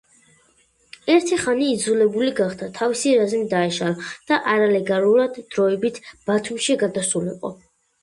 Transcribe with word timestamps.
ერთი 1.15 1.37
ხანი 1.41 1.67
იძულებული 1.73 2.33
გახდა 2.41 2.71
თავისი 2.81 3.15
რაზმი 3.21 3.43
დაეშალა 3.53 4.09
და 4.33 4.43
არალეგალურად 4.57 5.41
დროებით 5.55 6.05
ბათუმში 6.29 6.83
გადასულიყო. 6.87 7.59